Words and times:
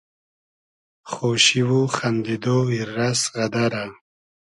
خوشی 1.11 1.61
و 1.69 1.71
خئندیدۉ, 1.95 2.45
ایررئس 2.73 3.21
غئدئرۂ 3.35 3.83